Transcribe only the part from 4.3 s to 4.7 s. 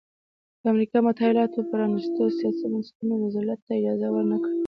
کړه.